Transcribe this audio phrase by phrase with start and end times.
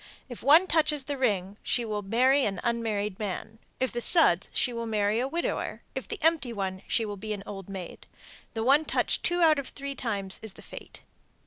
[0.29, 4.73] If one touches the ring, she will marry an unmarried man; if the suds, she
[4.73, 8.07] will marry a widower; if the empty one, she will be an old maid.
[8.55, 11.03] The one touched two out of three times is the fate.